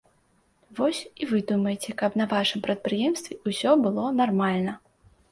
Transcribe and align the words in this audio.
Вось 0.77 0.99
і 1.25 1.25
вы 1.31 1.41
думайце, 1.51 1.93
каб 1.99 2.15
на 2.21 2.25
вашым 2.31 2.63
прадпрыемстве 2.67 3.37
ўсё 3.51 3.75
было 3.83 4.07
нармальна. 4.21 4.73